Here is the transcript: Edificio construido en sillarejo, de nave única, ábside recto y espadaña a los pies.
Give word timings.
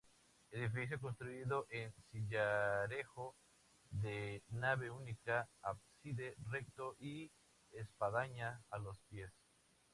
Edificio 0.49 0.99
construido 0.99 1.67
en 1.69 1.93
sillarejo, 2.09 3.35
de 3.91 4.41
nave 4.49 4.89
única, 4.89 5.47
ábside 5.61 6.33
recto 6.49 6.95
y 6.97 7.29
espadaña 7.71 8.63
a 8.71 8.79
los 8.79 8.99
pies. 9.09 9.31